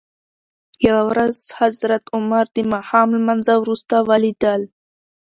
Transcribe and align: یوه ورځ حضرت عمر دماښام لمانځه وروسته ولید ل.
یوه 0.87 1.01
ورځ 1.09 1.35
حضرت 1.59 2.03
عمر 2.15 2.45
دماښام 2.57 3.07
لمانځه 3.17 3.53
وروسته 3.59 3.95
ولید 4.09 4.41
ل. 4.59 4.61